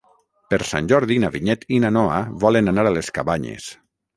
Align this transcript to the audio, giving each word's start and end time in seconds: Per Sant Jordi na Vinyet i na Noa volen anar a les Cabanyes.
Per 0.53 0.57
Sant 0.69 0.87
Jordi 0.91 1.17
na 1.25 1.29
Vinyet 1.35 1.67
i 1.77 1.81
na 1.85 1.91
Noa 1.99 2.17
volen 2.45 2.73
anar 2.73 2.87
a 2.89 2.95
les 2.99 3.13
Cabanyes. 3.19 3.73